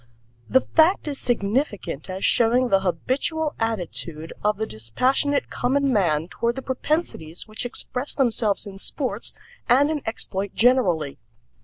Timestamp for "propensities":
6.63-7.47